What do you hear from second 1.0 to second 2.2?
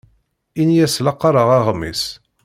la qqareɣ aɣmis.